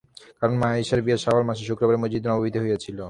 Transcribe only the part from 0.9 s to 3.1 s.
বিয়ে শাওয়াল মাসের শুক্রবারে মসজিদে নববিতেই হয়েছিল।